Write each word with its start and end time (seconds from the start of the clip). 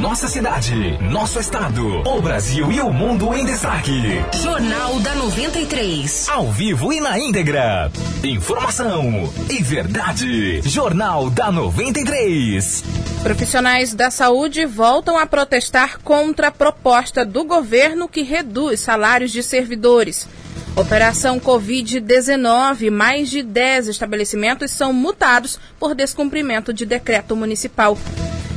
Nossa 0.00 0.28
cidade, 0.28 0.98
nosso 1.10 1.40
estado, 1.40 2.02
o 2.06 2.20
Brasil 2.20 2.70
e 2.70 2.80
o 2.82 2.92
mundo 2.92 3.32
em 3.32 3.46
destaque. 3.46 4.22
Jornal 4.42 5.00
da 5.00 5.14
93. 5.14 6.28
Ao 6.28 6.52
vivo 6.52 6.92
e 6.92 7.00
na 7.00 7.18
íntegra. 7.18 7.90
Informação 8.22 9.32
e 9.48 9.62
verdade. 9.62 10.60
Jornal 10.60 11.30
da 11.30 11.50
93. 11.50 12.84
Profissionais 13.22 13.94
da 13.94 14.10
saúde 14.10 14.66
voltam 14.66 15.16
a 15.16 15.26
protestar 15.26 15.98
contra 16.00 16.48
a 16.48 16.52
proposta 16.52 17.24
do 17.24 17.42
governo 17.44 18.06
que 18.06 18.20
reduz 18.20 18.80
salários 18.80 19.30
de 19.30 19.42
servidores. 19.42 20.28
Operação 20.76 21.40
Covid-19, 21.40 22.90
mais 22.90 23.30
de 23.30 23.42
10 23.42 23.88
estabelecimentos 23.88 24.70
são 24.70 24.92
multados 24.92 25.58
por 25.80 25.94
descumprimento 25.94 26.70
de 26.70 26.84
decreto 26.84 27.34
municipal. 27.34 27.96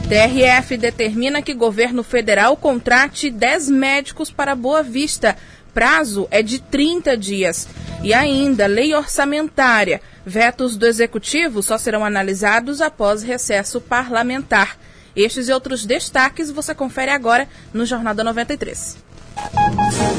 TRF 0.09 0.75
determina 0.75 1.39
que 1.39 1.53
governo 1.53 2.01
federal 2.01 2.57
contrate 2.57 3.29
10 3.29 3.69
médicos 3.69 4.31
para 4.31 4.55
Boa 4.55 4.81
Vista. 4.81 5.37
Prazo 5.71 6.27
é 6.31 6.41
de 6.41 6.57
30 6.57 7.15
dias. 7.15 7.67
E 8.01 8.11
ainda, 8.11 8.65
lei 8.65 8.95
orçamentária. 8.95 10.01
Vetos 10.25 10.75
do 10.77 10.87
executivo 10.87 11.61
só 11.61 11.77
serão 11.77 12.03
analisados 12.03 12.81
após 12.81 13.21
recesso 13.21 13.79
parlamentar. 13.79 14.79
Estes 15.15 15.47
e 15.47 15.51
outros 15.53 15.86
destaques 15.86 16.50
você 16.50 16.73
confere 16.73 17.11
agora 17.11 17.47
no 17.71 17.86
Jornal 17.86 18.15
da 18.15 18.23
93. 18.23 18.97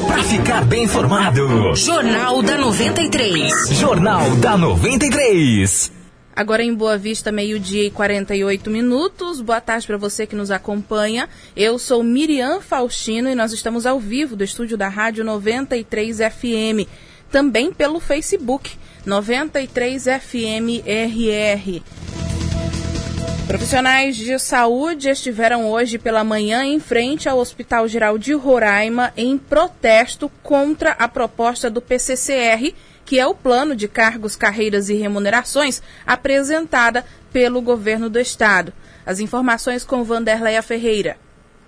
Para 0.07 0.23
ficar 0.23 0.63
bem 0.63 0.85
informado. 0.85 1.75
Jornal 1.75 2.41
da 2.41 2.57
93. 2.57 3.69
Jornal 3.71 4.37
da 4.37 4.57
93. 4.57 6.00
Agora 6.41 6.63
em 6.63 6.73
Boa 6.73 6.97
Vista, 6.97 7.31
meio-dia 7.31 7.83
e 7.83 7.91
48 7.91 8.67
minutos. 8.71 9.39
Boa 9.39 9.61
tarde 9.61 9.85
para 9.85 9.95
você 9.95 10.25
que 10.25 10.35
nos 10.35 10.49
acompanha. 10.49 11.29
Eu 11.55 11.77
sou 11.77 12.01
Miriam 12.01 12.59
Faustino 12.59 13.29
e 13.29 13.35
nós 13.35 13.53
estamos 13.53 13.85
ao 13.85 13.99
vivo 13.99 14.35
do 14.35 14.43
estúdio 14.43 14.75
da 14.75 14.87
Rádio 14.87 15.23
93 15.23 16.17
FM. 16.17 16.89
Também 17.29 17.71
pelo 17.71 17.99
Facebook 17.99 18.71
93 19.05 20.03
FM 20.03 20.81
RR. 20.83 21.83
Profissionais 23.45 24.15
de 24.15 24.39
saúde 24.39 25.09
estiveram 25.09 25.69
hoje 25.69 25.99
pela 25.99 26.23
manhã 26.23 26.65
em 26.65 26.79
frente 26.79 27.29
ao 27.29 27.37
Hospital 27.37 27.87
Geral 27.87 28.17
de 28.17 28.33
Roraima 28.33 29.13
em 29.15 29.37
protesto 29.37 30.31
contra 30.41 30.93
a 30.93 31.07
proposta 31.07 31.69
do 31.69 31.81
PCCR, 31.81 32.73
que 33.05 33.19
é 33.19 33.25
o 33.25 33.35
plano 33.35 33.75
de 33.75 33.87
cargos, 33.87 34.35
carreiras 34.35 34.89
e 34.89 34.93
remunerações 34.95 35.81
apresentada 36.05 37.05
pelo 37.31 37.61
governo 37.61 38.09
do 38.09 38.19
estado. 38.19 38.73
As 39.05 39.19
informações 39.19 39.83
com 39.83 40.03
Vanderleia 40.03 40.61
Ferreira. 40.61 41.17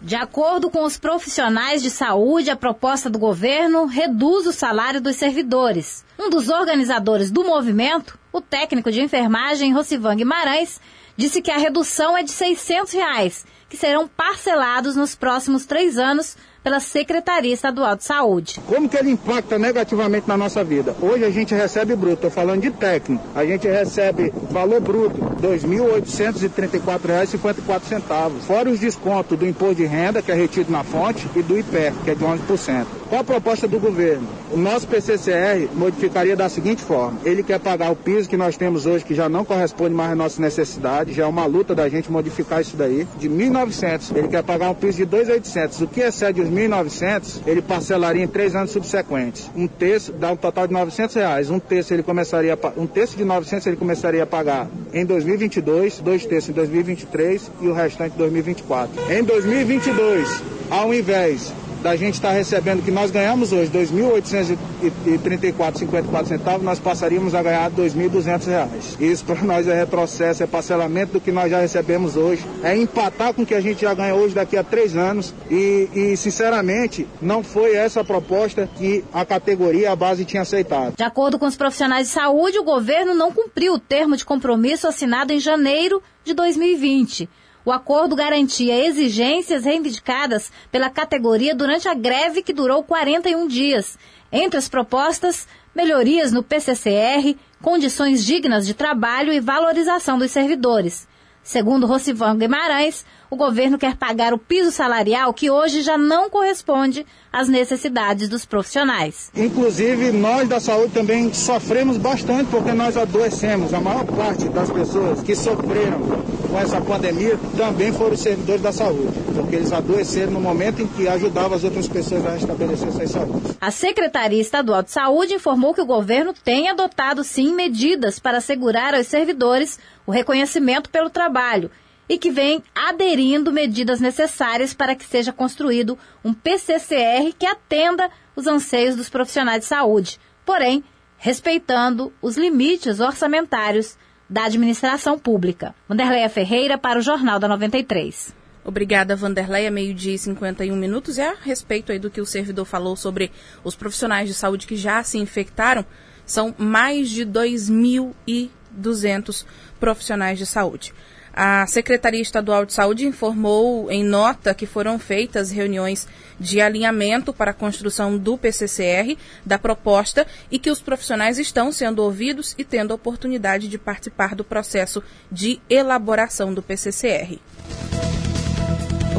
De 0.02 0.16
acordo 0.16 0.70
com 0.70 0.84
os 0.84 0.98
profissionais 0.98 1.81
de 1.81 1.89
saúde, 1.89 2.50
a 2.50 2.58
proposta 2.58 3.09
do 3.09 3.17
governo 3.17 3.86
reduz 3.86 4.45
o 4.45 4.52
salário 4.52 5.00
dos 5.00 5.16
servidores. 5.16 6.04
Um 6.20 6.30
dos 6.30 6.50
organizadores 6.50 7.31
do 7.31 7.44
movimento, 7.44 8.20
o 8.31 8.42
técnico 8.42 8.92
de 8.92 9.02
enfermagem 9.02 9.72
Rocivang 9.72 10.17
Guimarães, 10.17 10.81
disse 11.16 11.42
que 11.42 11.50
a 11.50 11.58
redução 11.58 12.17
é 12.17 12.23
de 12.23 12.31
600 12.31 12.92
reais, 12.92 13.45
que 13.70 13.78
serão 13.78 14.06
parcelados 14.06 14.98
nos 14.98 15.16
próximos 15.16 15.66
três 15.66 15.98
anos 15.98 16.36
pela 16.64 16.80
Secretaria 16.80 17.53
Estadual 17.53 17.95
de 17.95 18.03
Saúde. 18.06 18.59
Como 18.66 18.88
que 18.88 18.95
ele 18.97 19.11
impacta 19.11 19.59
negativamente 19.59 20.28
na 20.28 20.38
nossa 20.38 20.64
vida? 20.64 20.95
Hoje 21.02 21.25
a 21.25 21.30
gente 21.30 21.53
recebe 21.53 21.94
bruto, 21.95 22.14
estou 22.14 22.31
falando 22.31 22.61
de 22.61 22.72
técnico, 22.72 23.23
a 23.36 23.45
gente 23.45 23.67
recebe 23.67 24.33
valor 24.50 24.80
bruto 24.80 25.22
R$ 25.22 25.36
2.834,54, 25.58 28.31
fora 28.47 28.70
os 28.70 28.80
descontos 28.80 29.38
do 29.38 29.45
imposto 29.45 29.75
de 29.75 29.83
renda, 29.86 30.22
que 30.22 30.31
é 30.31 30.36
retido 30.36 30.72
na 30.72 30.81
fonte, 30.83 31.28
e 31.36 31.44
do 31.44 31.59
IPER, 31.59 31.92
que 32.03 32.11
é 32.11 32.16
de 32.16 32.23
11%. 32.23 33.03
Qual 33.14 33.22
a 33.22 33.23
proposta 33.23 33.67
do 33.67 33.80
governo? 33.80 34.28
O 34.52 34.58
nosso 34.58 34.88
PCCR 34.88 35.69
modificaria 35.75 36.36
da 36.36 36.49
seguinte 36.49 36.82
forma: 36.82 37.20
ele 37.23 37.43
quer 37.43 37.60
pagar 37.60 37.92
o 37.92 37.95
piso 37.95 38.27
que 38.27 38.36
nós 38.36 38.58
temos 38.58 38.88
hoje, 38.88 39.05
que 39.05 39.14
já 39.14 39.30
não 39.30 39.45
corresponde 39.45 39.93
mais 39.93 40.14
às 40.14 40.17
nossas 40.17 40.39
necessidades, 40.39 41.15
já 41.15 41.26
é 41.26 41.27
uma 41.27 41.45
luta 41.45 41.76
da 41.76 41.88
gente 41.88 42.11
modificar 42.11 42.61
isso 42.61 42.76
daí, 42.76 43.08
de 43.20 43.30
1.900. 43.30 44.17
Ele 44.17 44.27
quer 44.30 44.42
pagar 44.42 44.71
um 44.71 44.73
piso 44.73 44.98
de 44.98 45.05
2.800. 45.05 45.82
O 45.83 45.88
que 45.88 45.99
excede 45.99 46.42
os 46.42 46.49
1.900, 46.49 47.42
ele 47.45 47.61
parcelaria 47.61 48.23
em 48.23 48.27
três 48.27 48.55
anos 48.55 48.71
subsequentes. 48.71 49.48
Um 49.55 49.67
terço 49.67 50.11
dá 50.11 50.32
um 50.32 50.36
total 50.36 50.65
de 50.65 50.73
900 50.73 51.15
reais. 51.15 51.52
Um 51.52 51.59
terço 51.59 51.93
ele 51.93 52.02
começaria, 52.02 52.58
um 52.76 52.88
terço 52.88 53.15
de 53.15 53.23
900 53.23 53.67
ele 53.67 53.77
começaria 53.77 54.23
a 54.23 54.26
pagar 54.26 54.67
em 54.92 55.05
2022, 55.05 55.99
dois 55.99 56.26
terços 56.26 56.49
em 56.49 56.54
2023 56.54 57.52
e 57.61 57.67
o 57.67 57.73
restante 57.73 58.15
em 58.15 58.17
2024. 58.17 59.14
Em 59.14 59.23
2022, 59.23 60.42
ao 60.71 60.92
invés 60.92 61.54
da 61.83 61.95
gente 61.98 62.16
estar 62.16 62.30
tá 62.30 62.33
recebendo 62.33 62.83
que 62.83 62.89
nós 62.89 63.11
ganhamos 63.11 63.52
hoje 63.52 63.70
R$ 63.70 63.86
2.834,54 63.86 66.26
centavos, 66.26 66.64
nós 66.64 66.80
passaríamos 66.80 67.36
a 67.36 67.44
ganhar 67.44 67.70
R$ 67.70 67.83
2.200. 67.83 69.02
Isso 69.02 69.26
para 69.26 69.42
nós 69.42 69.67
é 69.67 69.76
retrocesso, 69.76 70.42
é 70.42 70.48
parcelamento 70.48 71.14
do 71.14 71.20
que 71.20 71.32
nós 71.32 71.52
já 71.52 71.60
recebemos 71.60 72.16
hoje, 72.16 72.44
é 72.64 72.76
empatar 72.76 73.33
com 73.33 73.42
o 73.42 73.45
que 73.45 73.54
a 73.54 73.60
gente 73.60 73.82
já 73.82 73.94
ganha 73.94 74.16
hoje 74.16 74.33
daqui 74.33 74.55
a 74.55 74.64
três 74.64 74.95
anos 74.95 75.33
e, 75.52 75.89
e 75.94 76.17
sinceramente, 76.17 77.05
não 77.21 77.44
foi 77.44 77.76
essa 77.76 78.00
a 78.00 78.04
proposta 78.04 78.70
que 78.77 79.04
a 79.14 79.26
categoria, 79.26 79.92
a 79.92 79.95
base 79.95 80.23
tinha 80.23 80.44
aceitado. 80.44 80.95
De 80.95 81.04
acordo 81.04 81.38
com 81.38 81.45
os 81.45 81.58
profissionais 81.58 82.08
de 82.08 82.14
saúde, 82.14 82.58
o 82.58 82.64
governo 82.64 83.14
não 83.14 83.30
cumpriu 83.32 83.73
o 83.73 83.80
termo 83.80 84.15
de 84.15 84.23
compromisso 84.23 84.88
assinado 84.88 85.33
em 85.33 85.39
janeiro 85.39 86.02
de 86.23 86.33
2020. 86.33 87.27
O 87.66 87.72
acordo 87.72 88.16
garantia 88.16 88.86
exigências 88.86 89.64
reivindicadas 89.64 90.52
pela 90.72 90.90
categoria 90.90 91.56
durante 91.56 91.88
a 91.88 91.94
greve 91.94 92.44
que 92.44 92.52
durou 92.52 92.84
41 92.84 93.48
dias. 93.48 93.98
Entre 94.32 94.58
as 94.58 94.68
propostas, 94.68 95.48
melhorias 95.74 96.32
no 96.32 96.44
PCCR, 96.44 97.38
condições 97.62 98.26
dignas 98.26 98.66
de 98.66 98.74
trabalho 98.74 99.32
e 99.32 99.40
valorização 99.40 100.18
dos 100.18 100.32
servidores. 100.32 101.08
Segundo 101.42 101.86
Rocivan 101.86 102.38
Guimarães, 102.38 103.06
o 103.33 103.36
governo 103.36 103.80
quer 103.80 103.95
pagar 103.95 104.33
o 104.33 104.38
piso 104.38 104.71
salarial 104.71 105.33
que 105.33 105.49
hoje 105.49 105.82
já 105.82 105.98
não 105.98 106.30
corresponde 106.30 107.05
às 107.32 107.49
necessidades 107.49 108.30
dos 108.30 108.45
profissionais. 108.45 109.32
Inclusive, 109.36 110.11
nós 110.11 110.48
da 110.48 110.60
saúde 110.60 110.94
também 110.94 111.33
sofremos 111.33 111.98
bastante 111.98 112.52
porque 112.52 112.71
nós 112.71 112.95
adoecemos. 112.95 113.73
A 113.73 113.82
maior 113.82 114.05
parte 114.05 114.48
das 114.49 114.70
pessoas 114.70 115.21
que 115.21 115.36
sofreram 115.36 115.99
com 116.48 116.60
essa 116.60 116.80
pandemia 116.80 117.39
também 117.58 117.92
foram 117.92 118.16
servidores 118.16 118.61
da 118.61 118.71
saúde, 118.71 119.11
porque 119.33 119.55
eles 119.55 119.73
adoeceram 119.73 120.33
no 120.33 120.39
momento 120.39 120.83
em 120.83 120.88
que 120.88 121.08
ajudavam 121.08 121.58
as 121.58 121.64
outras 121.64 121.88
pessoas 121.88 122.23
a 122.27 122.38
estabelecer 122.38 122.92
suas 122.92 123.10
saúde. 123.10 123.58
A 123.60 123.71
Secretaria 123.71 124.39
Estadual 124.39 124.83
de 124.83 124.92
Saúde 124.92 125.33
informou 125.33 125.73
que 125.73 125.82
o 125.82 125.86
governo 125.86 126.33
tem 126.33 126.70
adotado 126.70 127.23
sim 127.23 127.55
medidas 127.55 128.19
para 128.19 128.38
assegurar 128.38 128.94
aos 128.94 129.07
servidores 129.07 129.80
o 130.06 130.12
reconhecimento 130.12 130.92
pelo 130.92 131.10
trabalho 131.10 131.71
e 132.07 132.18
que 132.18 132.31
vem 132.31 132.63
aderindo 132.75 133.51
medidas 133.51 134.00
necessárias 134.00 134.74
para 134.74 134.95
que 134.95 135.06
seja 135.06 135.31
construído 135.31 135.97
um 136.24 136.33
PCCR 136.33 137.33
que 137.38 137.45
atenda 137.45 138.09
os 138.36 138.47
anseios 138.47 138.95
dos 138.95 139.09
profissionais 139.09 139.62
de 139.62 139.65
saúde, 139.65 140.19
porém 140.45 140.83
respeitando 141.18 142.12
os 142.21 142.36
limites 142.36 143.00
orçamentários 143.00 143.97
da 144.30 144.45
administração 144.45 145.18
pública. 145.18 145.74
Vanderleia 145.88 146.30
Ferreira 146.30 146.77
para 146.77 147.00
o 147.00 147.01
Jornal 147.01 147.39
da 147.39 147.47
93. 147.47 148.33
Obrigada, 148.65 149.15
Vanderleia. 149.15 149.69
Meio-dia 149.69 150.15
e 150.15 150.18
51 150.18 150.75
minutos. 150.75 151.18
E 151.18 151.21
a 151.21 151.33
respeito 151.33 151.91
aí 151.91 152.00
do 152.00 152.09
que 152.09 152.21
o 152.21 152.25
servidor 152.25 152.65
falou 152.65 152.95
sobre 152.95 153.31
os 153.63 153.75
profissionais 153.75 154.27
de 154.27 154.33
saúde 154.33 154.65
que 154.65 154.75
já 154.75 155.03
se 155.03 155.18
infectaram, 155.18 155.85
são 156.25 156.56
mais 156.57 157.09
de 157.09 157.25
2.200 157.25 159.45
profissionais 159.80 160.39
de 160.39 160.45
saúde. 160.45 160.94
A 161.36 161.66
Secretaria 161.66 162.21
Estadual 162.21 162.63
de 162.63 162.74
Saúde 162.74 163.07
informou 163.07 163.89
em 163.92 164.04
nota 164.04 164.53
que 164.53 164.68
foram 164.68 165.00
feitas 165.00 165.50
reuniões 165.50 166.07
de 166.39 166.62
alinhamento 166.62 167.33
para 167.33 167.50
a 167.50 167.56
construção 167.56 168.19
do 168.19 168.38
PCCR, 168.38 169.18
da 169.44 169.57
proposta, 169.57 170.27
e 170.51 170.59
que 170.59 170.69
os 170.69 170.80
profissionais 170.80 171.39
estão 171.39 171.71
sendo 171.71 172.03
ouvidos 172.03 172.53
e 172.56 172.63
tendo 172.63 172.91
a 172.91 172.95
oportunidade 172.95 173.68
de 173.68 173.80
participar 173.80 174.35
do 174.35 174.44
processo 174.44 175.01
de 175.31 175.59
elaboração 175.68 176.53
do 176.53 176.62
PCCR. 176.62 177.39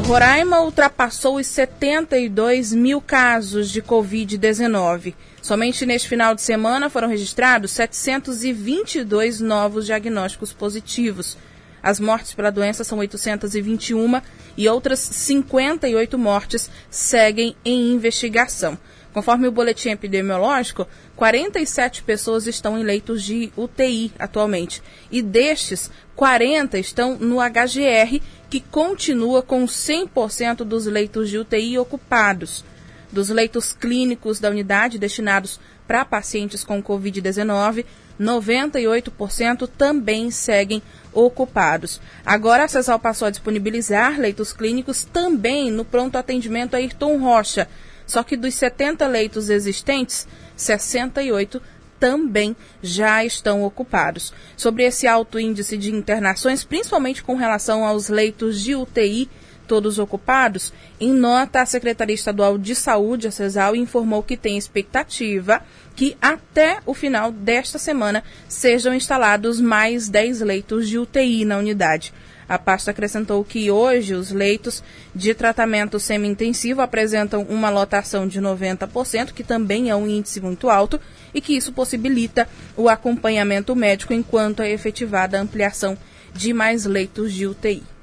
Roraima 0.07 0.61
ultrapassou 0.61 1.35
os 1.35 1.47
72 1.47 2.73
mil 2.73 3.01
casos 3.01 3.69
de 3.69 3.81
Covid-19. 3.81 5.15
Somente 5.41 5.85
neste 5.85 6.07
final 6.07 6.33
de 6.33 6.41
semana 6.41 6.89
foram 6.89 7.09
registrados 7.09 7.71
722 7.71 9.41
novos 9.41 9.85
diagnósticos 9.85 10.53
positivos. 10.53 11.37
As 11.85 11.99
mortes 11.99 12.33
pela 12.33 12.49
doença 12.49 12.83
são 12.83 12.97
821 12.97 14.19
e 14.57 14.67
outras 14.67 14.99
58 14.99 16.17
mortes 16.17 16.67
seguem 16.89 17.55
em 17.63 17.91
investigação. 17.91 18.75
Conforme 19.13 19.47
o 19.47 19.51
boletim 19.51 19.89
epidemiológico, 19.89 20.87
47 21.15 22.01
pessoas 22.01 22.47
estão 22.47 22.75
em 22.75 22.83
leitos 22.83 23.21
de 23.21 23.53
UTI 23.55 24.11
atualmente. 24.17 24.81
E 25.11 25.21
destes, 25.21 25.91
40 26.15 26.79
estão 26.79 27.19
no 27.19 27.35
HGR, 27.35 28.19
que 28.49 28.61
continua 28.61 29.43
com 29.43 29.63
100% 29.65 30.63
dos 30.63 30.87
leitos 30.87 31.29
de 31.29 31.37
UTI 31.37 31.77
ocupados. 31.77 32.65
Dos 33.11 33.29
leitos 33.29 33.73
clínicos 33.73 34.39
da 34.39 34.49
unidade 34.49 34.97
destinados 34.97 35.59
para 35.87 36.03
pacientes 36.03 36.63
com 36.63 36.81
Covid-19, 36.81 37.85
98% 38.19 39.69
também 39.77 40.31
seguem 40.31 40.81
ocupados. 41.13 42.01
Agora, 42.25 42.65
a 42.65 42.67
CESAL 42.67 42.99
passou 42.99 43.27
a 43.27 43.31
disponibilizar 43.31 44.19
leitos 44.19 44.51
clínicos 44.51 45.05
também 45.05 45.71
no 45.71 45.85
pronto 45.85 46.17
atendimento 46.17 46.75
Ayrton 46.75 47.17
Rocha, 47.17 47.67
só 48.05 48.21
que 48.23 48.37
dos 48.37 48.53
70 48.55 49.07
leitos 49.07 49.49
existentes, 49.49 50.27
68 50.55 51.61
também 51.99 52.55
já 52.83 53.23
estão 53.23 53.63
ocupados. 53.63 54.33
Sobre 54.55 54.83
esse 54.83 55.07
alto 55.07 55.39
índice 55.39 55.77
de 55.77 55.91
internações, 55.91 56.63
principalmente 56.63 57.23
com 57.23 57.35
relação 57.35 57.85
aos 57.85 58.09
leitos 58.09 58.61
de 58.61 58.75
UTI, 58.75 59.29
todos 59.65 59.99
ocupados, 59.99 60.71
em 60.99 61.11
nota, 61.11 61.61
a 61.61 61.65
Secretaria 61.65 62.15
Estadual 62.15 62.57
de 62.57 62.73
Saúde, 62.75 63.27
a 63.27 63.31
CESAL, 63.31 63.75
informou 63.75 64.23
que 64.23 64.37
tem 64.37 64.57
expectativa 64.57 65.61
que 65.95 66.15
até 66.21 66.79
o 66.85 66.93
final 66.93 67.31
desta 67.31 67.77
semana 67.77 68.23
sejam 68.47 68.93
instalados 68.93 69.59
mais 69.59 70.07
10 70.07 70.41
leitos 70.41 70.87
de 70.87 70.97
UTI 70.99 71.45
na 71.45 71.57
unidade. 71.57 72.13
A 72.47 72.59
pasta 72.59 72.91
acrescentou 72.91 73.43
que 73.43 73.71
hoje 73.71 74.13
os 74.13 74.31
leitos 74.31 74.83
de 75.15 75.33
tratamento 75.33 75.99
semi-intensivo 75.99 76.81
apresentam 76.81 77.41
uma 77.43 77.71
lotação 77.71 78.27
de 78.27 78.39
90%, 78.39 79.33
que 79.33 79.43
também 79.43 79.89
é 79.89 79.95
um 79.95 80.07
índice 80.07 80.39
muito 80.39 80.69
alto, 80.69 80.99
e 81.33 81.41
que 81.41 81.55
isso 81.55 81.73
possibilita 81.73 82.47
o 82.77 82.87
acompanhamento 82.87 83.75
médico 83.75 84.13
enquanto 84.13 84.61
é 84.61 84.71
efetivada 84.71 85.37
a 85.37 85.41
ampliação 85.41 85.97
de 86.33 86.53
mais 86.53 86.85
leitos 86.85 87.33
de 87.33 87.47
UTI. 87.47 87.94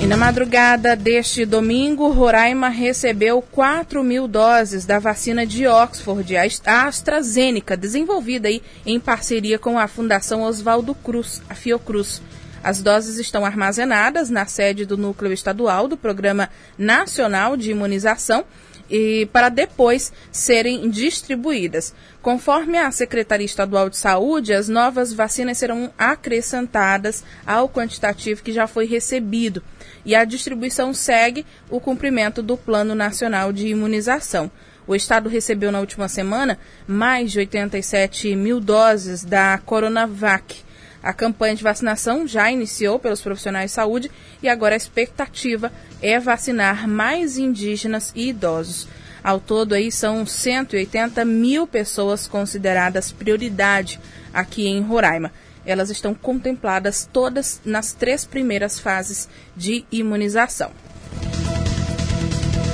E 0.00 0.06
na 0.06 0.16
madrugada 0.16 0.94
deste 0.94 1.44
domingo, 1.44 2.08
Roraima 2.10 2.68
recebeu 2.68 3.42
4 3.42 4.04
mil 4.04 4.28
doses 4.28 4.86
da 4.86 5.00
vacina 5.00 5.44
de 5.44 5.66
Oxford, 5.66 6.36
a 6.36 6.86
AstraZeneca, 6.86 7.76
desenvolvida 7.76 8.46
aí 8.46 8.62
em 8.86 9.00
parceria 9.00 9.58
com 9.58 9.76
a 9.76 9.88
Fundação 9.88 10.42
Oswaldo 10.42 10.94
Cruz, 10.94 11.42
a 11.48 11.54
Fiocruz. 11.54 12.22
As 12.62 12.80
doses 12.80 13.18
estão 13.18 13.44
armazenadas 13.44 14.30
na 14.30 14.46
sede 14.46 14.84
do 14.84 14.96
Núcleo 14.96 15.32
Estadual 15.32 15.88
do 15.88 15.96
Programa 15.96 16.48
Nacional 16.78 17.56
de 17.56 17.72
Imunização 17.72 18.44
e 18.88 19.28
para 19.32 19.48
depois 19.48 20.12
serem 20.30 20.88
distribuídas. 20.90 21.92
Conforme 22.22 22.78
a 22.78 22.90
Secretaria 22.92 23.44
Estadual 23.44 23.90
de 23.90 23.96
Saúde, 23.96 24.52
as 24.52 24.68
novas 24.68 25.12
vacinas 25.12 25.58
serão 25.58 25.92
acrescentadas 25.98 27.24
ao 27.44 27.68
quantitativo 27.68 28.42
que 28.42 28.52
já 28.52 28.66
foi 28.68 28.86
recebido 28.86 29.62
e 30.08 30.14
a 30.14 30.24
distribuição 30.24 30.94
segue 30.94 31.44
o 31.68 31.78
cumprimento 31.78 32.42
do 32.42 32.56
Plano 32.56 32.94
Nacional 32.94 33.52
de 33.52 33.68
Imunização. 33.68 34.50
O 34.86 34.94
Estado 34.94 35.28
recebeu 35.28 35.70
na 35.70 35.80
última 35.80 36.08
semana 36.08 36.58
mais 36.86 37.30
de 37.30 37.40
87 37.40 38.34
mil 38.34 38.58
doses 38.58 39.22
da 39.22 39.58
Coronavac. 39.58 40.62
A 41.02 41.12
campanha 41.12 41.54
de 41.54 41.62
vacinação 41.62 42.26
já 42.26 42.50
iniciou 42.50 42.98
pelos 42.98 43.20
profissionais 43.20 43.70
de 43.70 43.74
saúde 43.74 44.10
e 44.42 44.48
agora 44.48 44.74
a 44.74 44.78
expectativa 44.78 45.70
é 46.00 46.18
vacinar 46.18 46.88
mais 46.88 47.36
indígenas 47.36 48.10
e 48.16 48.30
idosos. 48.30 48.88
Ao 49.22 49.38
todo, 49.38 49.74
aí 49.74 49.92
são 49.92 50.24
180 50.24 51.22
mil 51.26 51.66
pessoas 51.66 52.26
consideradas 52.26 53.12
prioridade 53.12 54.00
aqui 54.32 54.68
em 54.68 54.80
Roraima. 54.80 55.30
Elas 55.64 55.90
estão 55.90 56.14
contempladas 56.14 57.08
todas 57.12 57.60
nas 57.64 57.92
três 57.92 58.24
primeiras 58.24 58.78
fases 58.78 59.28
de 59.56 59.84
imunização. 59.90 60.70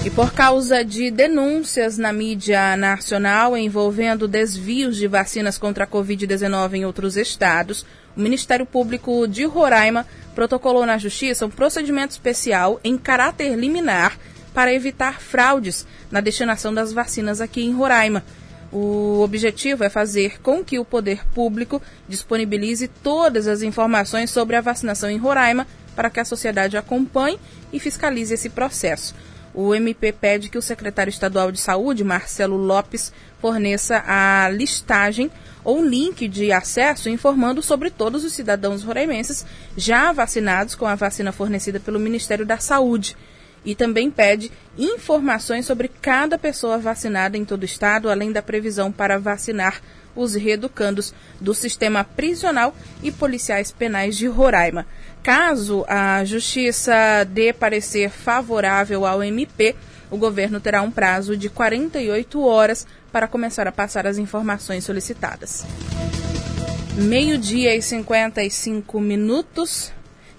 E 0.05 0.11
por 0.11 0.35
causa 0.35 0.85
de 0.85 1.11
denúncias 1.11 1.97
na 1.97 2.13
mídia 2.13 2.77
nacional 2.77 3.57
envolvendo 3.57 4.29
desvios 4.29 4.99
de 4.99 5.07
vacinas 5.07 5.57
contra 5.57 5.85
a 5.85 5.87
Covid-19 5.87 6.75
em 6.75 6.85
outros 6.85 7.17
estados, 7.17 7.87
o 8.15 8.21
Ministério 8.21 8.67
Público 8.67 9.27
de 9.27 9.45
Roraima 9.45 10.07
protocolou 10.35 10.85
na 10.85 10.99
Justiça 10.99 11.47
um 11.47 11.51
procedimento 11.51 12.11
especial 12.11 12.79
em 12.85 12.99
caráter 12.99 13.57
liminar 13.57 14.19
para 14.53 14.75
evitar 14.75 15.23
fraudes 15.23 15.87
na 16.11 16.21
destinação 16.21 16.73
das 16.73 16.93
vacinas 16.93 17.41
aqui 17.41 17.65
em 17.65 17.73
Roraima. 17.73 18.23
O 18.75 19.21
objetivo 19.23 19.85
é 19.85 19.89
fazer 19.89 20.43
com 20.43 20.65
que 20.65 20.81
o 20.81 20.85
poder 20.85 21.25
público 21.29 21.81
disponibilize 22.09 22.89
todas 22.89 23.47
as 23.47 23.63
informações 23.63 24.31
sobre 24.31 24.57
a 24.57 24.61
vacinação 24.61 25.09
em 25.09 25.17
Roraima 25.17 25.65
para 25.95 26.11
que 26.11 26.19
a 26.19 26.25
sociedade 26.25 26.77
acompanhe 26.77 27.39
e 27.73 27.79
fiscalize 27.79 28.35
esse 28.35 28.51
processo. 28.51 29.15
O 29.55 29.73
MP 29.77 30.11
pede 30.11 30.49
que 30.49 30.59
o 30.59 30.63
secretário 30.63 31.09
estadual 31.09 31.53
de 31.53 31.61
Saúde, 31.61 32.03
Marcelo 32.03 32.57
Lopes, 32.57 33.13
forneça 33.41 34.03
a 34.05 34.49
listagem 34.51 35.31
ou 35.63 35.81
link 35.81 36.27
de 36.27 36.51
acesso 36.51 37.09
informando 37.09 37.63
sobre 37.63 37.91
todos 37.91 38.25
os 38.25 38.33
cidadãos 38.33 38.83
roraimenses 38.83 39.47
já 39.77 40.11
vacinados 40.11 40.75
com 40.75 40.85
a 40.85 40.97
vacina 40.97 41.31
fornecida 41.31 41.79
pelo 41.79 42.01
Ministério 42.01 42.45
da 42.45 42.59
Saúde 42.59 43.17
e 43.65 43.75
também 43.75 44.11
pede 44.11 44.51
informações 44.77 45.67
sobre 45.67 45.89
cada 45.89 46.39
pessoa 46.39 46.79
vacinada 46.79 47.37
em 47.37 47.45
todo 47.45 47.63
o 47.63 47.67
estado, 47.67 48.11
além 48.11 48.33
da 48.33 48.43
previsão 48.43 48.93
para 48.93 49.19
vacinar 49.19 49.81
os 50.15 50.35
reeducandos 50.35 51.13
do 51.41 51.55
sistema 51.55 52.05
prisional 52.05 52.75
e 53.03 53.11
policiais 53.11 53.73
penais 53.73 54.17
de 54.17 54.27
Roraima. 54.27 54.87
Caso 55.23 55.85
a 55.89 56.25
Justiça 56.25 57.25
dê 57.29 57.53
parecer 57.53 58.11
favorável 58.11 59.07
ao 59.07 59.23
MP, 59.23 59.75
o 60.11 60.17
governo 60.17 60.61
terá 60.61 60.83
um 60.83 60.91
prazo 60.91 61.37
de 61.37 61.49
48 61.49 62.41
horas 62.45 62.87
para 63.11 63.27
começar 63.27 63.67
a 63.67 63.73
passar 63.73 64.07
as 64.07 64.19
informações 64.19 64.85
solicitadas. 64.85 65.65
Meio-dia 66.97 67.75
e 67.75 67.83
55 67.83 69.01
minutos. 69.01 69.93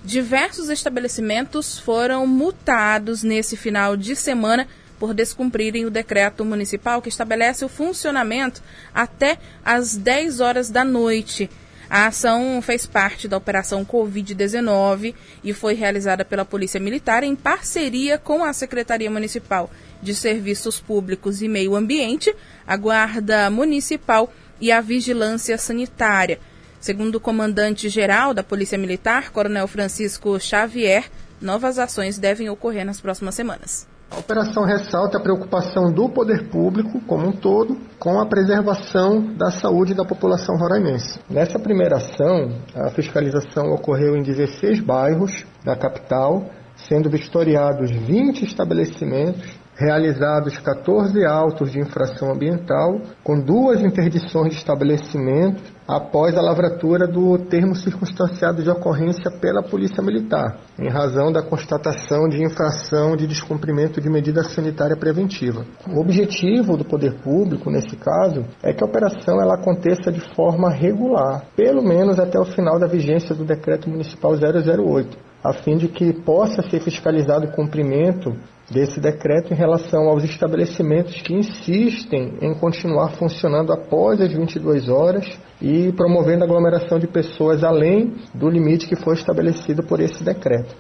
Diversos 0.06 0.70
estabelecimentos 0.70 1.80
foram 1.80 2.28
multados 2.28 3.24
nesse 3.24 3.58
final 3.58 3.98
de 3.98 4.16
semana 4.16 4.68
por 5.00 5.16
descumprirem 5.16 5.84
o 5.84 5.90
decreto 5.90 6.46
municipal 6.46 7.02
que 7.02 7.10
estabelece 7.10 7.66
o 7.66 7.70
funcionamento 7.70 8.62
até 8.94 9.40
às 9.66 9.98
10 9.98 10.42
horas 10.42 10.70
da 10.70 10.86
noite. 10.86 11.50
A 11.90 12.06
ação 12.06 12.62
fez 12.62 12.86
parte 12.86 13.28
da 13.28 13.36
Operação 13.36 13.84
Covid-19 13.84 15.16
e 15.44 15.54
foi 15.54 15.74
realizada 15.74 16.24
pela 16.24 16.46
Polícia 16.46 16.80
Militar 16.80 17.24
em 17.24 17.36
parceria 17.36 18.20
com 18.20 18.44
a 18.44 18.54
Secretaria 18.54 19.10
Municipal 19.10 19.72
de 20.04 20.14
Serviços 20.14 20.80
Públicos 20.80 21.42
e 21.42 21.48
Meio 21.48 21.76
Ambiente, 21.76 22.32
a 22.68 22.78
Guarda 22.78 23.50
Municipal 23.50 24.32
e 24.62 24.72
a 24.72 24.82
Vigilância 24.82 25.58
Sanitária. 25.58 26.40
Segundo 26.86 27.16
o 27.16 27.20
comandante-geral 27.20 28.32
da 28.32 28.44
Polícia 28.44 28.78
Militar, 28.78 29.32
Coronel 29.32 29.68
Francisco 29.68 30.40
Xavier, 30.40 31.06
novas 31.42 31.80
ações 31.80 32.20
devem 32.20 32.48
ocorrer 32.48 32.86
nas 32.86 33.02
próximas 33.02 33.34
semanas. 33.34 33.88
A 34.12 34.20
operação 34.20 34.64
ressalta 34.64 35.18
a 35.18 35.20
preocupação 35.20 35.92
do 35.92 36.08
poder 36.08 36.48
público 36.48 37.02
como 37.08 37.30
um 37.30 37.32
todo 37.32 37.76
com 37.98 38.20
a 38.20 38.28
preservação 38.28 39.34
da 39.34 39.50
saúde 39.50 39.96
da 39.96 40.06
população 40.06 40.56
roraimense. 40.58 41.20
Nessa 41.28 41.58
primeira 41.58 41.96
ação, 41.96 42.56
a 42.76 42.92
fiscalização 42.92 43.72
ocorreu 43.74 44.16
em 44.16 44.22
16 44.22 44.80
bairros 44.82 45.44
da 45.64 45.76
capital, 45.76 46.52
sendo 46.88 47.10
vistoriados 47.10 47.90
20 47.90 48.46
estabelecimentos 48.46 49.55
realizados 49.76 50.58
14 50.58 51.26
autos 51.26 51.72
de 51.72 51.80
infração 51.80 52.32
ambiental, 52.32 53.00
com 53.24 53.40
duas 53.40 53.82
interdições 53.82 54.54
de 54.54 54.60
estabelecimento 54.60 55.62
após 55.88 56.36
a 56.36 56.42
lavratura 56.42 57.08
do 57.08 57.38
termo 57.38 57.76
circunstanciado 57.76 58.64
de 58.64 58.70
ocorrência 58.70 59.30
pela 59.40 59.62
Polícia 59.62 60.02
Militar, 60.02 60.58
em 60.80 60.90
razão 60.90 61.32
da 61.32 61.44
constatação 61.44 62.28
de 62.28 62.44
infração 62.44 63.16
de 63.16 63.28
descumprimento 63.28 64.02
de 64.02 64.10
medida 64.10 64.44
sanitária 64.44 64.96
preventiva. 64.98 65.66
O 65.88 66.00
objetivo 66.00 66.76
do 66.78 66.86
poder 66.86 67.22
público, 67.22 67.70
nesse 67.70 67.96
caso, 67.98 68.46
é 68.64 68.74
que 68.74 68.84
a 68.84 68.88
operação 68.88 69.40
ela 69.40 69.56
aconteça 69.56 70.12
de 70.12 70.22
forma 70.36 70.72
regular, 70.72 71.46
pelo 71.56 71.84
menos 71.84 72.20
até 72.20 72.40
o 72.40 72.46
final 72.46 72.80
da 72.80 72.88
vigência 72.88 73.36
do 73.36 73.46
Decreto 73.46 73.90
Municipal 73.90 74.32
008, 74.34 75.18
a 75.46 75.54
fim 75.54 75.78
de 75.78 75.88
que 75.88 76.12
possa 76.12 76.62
ser 76.70 76.80
fiscalizado 76.82 77.46
o 77.48 77.52
cumprimento 77.52 78.36
desse 78.72 79.00
decreto 79.00 79.54
em 79.54 79.56
relação 79.56 80.10
aos 80.10 80.24
estabelecimentos 80.24 81.22
que 81.22 81.34
insistem 81.34 82.38
em 82.42 82.54
continuar 82.56 83.12
funcionando 83.12 83.72
após 83.72 84.20
as 84.20 84.34
22 84.34 84.90
horas 84.90 85.26
e 85.62 85.92
promovendo 85.94 86.44
aglomeração 86.44 86.98
de 86.98 87.08
pessoas 87.08 87.64
além 87.64 88.16
do 88.34 88.50
limite 88.50 88.88
que 88.88 88.96
foi 88.96 89.14
estabelecido 89.14 89.84
por 89.84 90.00
esse 90.00 90.24
decreto. 90.24 90.76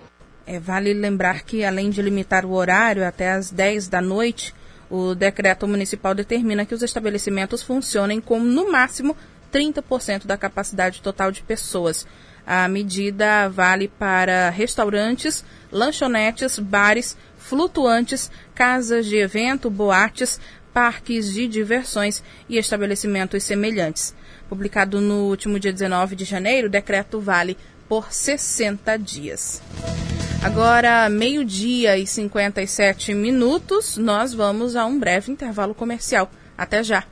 É, 0.47 0.59
vale 0.59 0.93
lembrar 0.93 1.43
que, 1.43 1.63
além 1.63 1.89
de 1.89 2.01
limitar 2.01 2.45
o 2.45 2.53
horário 2.53 3.05
até 3.05 3.31
as 3.31 3.51
10 3.51 3.87
da 3.87 4.01
noite, 4.01 4.53
O 4.89 5.15
decreto 5.15 5.67
municipal 5.67 6.13
determina 6.13 6.65
que 6.65 6.75
os 6.75 6.83
estabelecimentos 6.83 7.63
funcionem 7.63 8.21
com, 8.21 8.39
no 8.39 8.71
máximo, 8.71 9.15
30% 9.51 10.25
da 10.25 10.37
capacidade 10.37 11.01
total 11.01 11.31
de 11.31 11.41
pessoas. 11.41 12.05
A 12.45 12.67
medida 12.67 13.49
vale 13.49 13.87
para 13.87 14.49
restaurantes, 14.49 15.43
lanchonetes, 15.71 16.59
bares, 16.59 17.17
flutuantes, 17.37 18.29
casas 18.53 19.05
de 19.05 19.17
evento, 19.17 19.69
boates, 19.69 20.39
parques 20.73 21.33
de 21.33 21.47
diversões 21.47 22.21
e 22.49 22.57
estabelecimentos 22.57 23.43
semelhantes. 23.43 24.13
Publicado 24.49 25.01
no 25.01 25.27
último 25.29 25.59
dia 25.59 25.73
19 25.73 26.15
de 26.15 26.25
janeiro, 26.25 26.67
o 26.67 26.69
decreto 26.69 27.19
vale 27.19 27.57
por 27.87 28.11
60 28.11 28.97
dias. 28.97 29.61
Agora, 30.43 31.09
meio-dia 31.09 31.97
e 31.97 32.05
57 32.05 33.13
minutos, 33.13 33.97
nós 33.97 34.33
vamos 34.33 34.75
a 34.75 34.85
um 34.85 34.99
breve 34.99 35.31
intervalo 35.31 35.73
comercial. 35.73 36.29
Até 36.55 36.83
já! 36.83 37.03